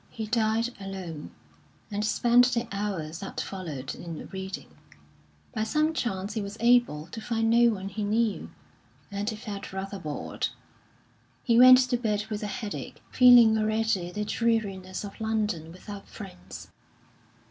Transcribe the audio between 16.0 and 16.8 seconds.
friends.